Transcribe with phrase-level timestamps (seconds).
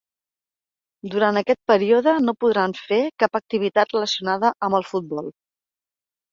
[1.15, 5.33] Durant aquest període no podran fer cap activitat relacionada amb el futbol.